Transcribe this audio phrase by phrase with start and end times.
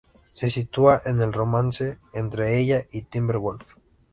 [0.37, 3.75] Se insinúa un romance entre ella y Timber Wolf.